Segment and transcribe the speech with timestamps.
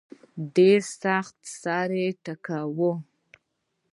[0.55, 1.89] ډېر سخت سر
[2.23, 2.91] ټکاوه.